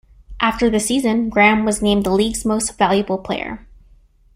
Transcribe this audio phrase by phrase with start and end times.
[0.39, 3.67] After the season, Graham was named the league's Most Valuable Player.